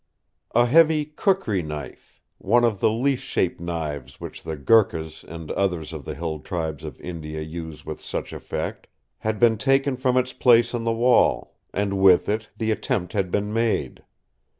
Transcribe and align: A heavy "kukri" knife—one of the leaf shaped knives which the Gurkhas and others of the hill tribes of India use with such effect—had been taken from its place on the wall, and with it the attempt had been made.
A 0.55 0.65
heavy 0.65 1.05
"kukri" 1.15 1.61
knife—one 1.61 2.63
of 2.63 2.79
the 2.79 2.89
leaf 2.89 3.19
shaped 3.21 3.61
knives 3.61 4.19
which 4.19 4.41
the 4.41 4.55
Gurkhas 4.55 5.23
and 5.23 5.51
others 5.51 5.93
of 5.93 6.05
the 6.05 6.15
hill 6.15 6.39
tribes 6.39 6.83
of 6.83 6.99
India 6.99 7.39
use 7.41 7.85
with 7.85 8.01
such 8.01 8.33
effect—had 8.33 9.39
been 9.39 9.59
taken 9.59 9.95
from 9.95 10.17
its 10.17 10.33
place 10.33 10.73
on 10.73 10.85
the 10.85 10.91
wall, 10.91 11.55
and 11.71 12.01
with 12.01 12.27
it 12.29 12.49
the 12.57 12.71
attempt 12.71 13.13
had 13.13 13.29
been 13.29 13.53
made. 13.53 14.01